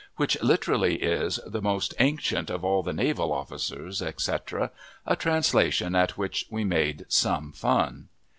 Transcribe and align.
which, 0.15 0.35
literally, 0.41 0.95
is 0.95 1.39
"the 1.45 1.61
most 1.61 1.93
ancient 1.99 2.49
of 2.49 2.65
all 2.65 2.81
the 2.81 2.91
naval 2.91 3.31
officers," 3.31 4.01
etc., 4.01 4.71
a 5.05 5.15
translation 5.15 5.93
at 5.95 6.17
which 6.17 6.43
we 6.49 6.63
made 6.63 7.05
some 7.07 7.51
fun. 7.51 8.07